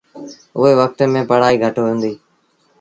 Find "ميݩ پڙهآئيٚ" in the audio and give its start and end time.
1.13-1.61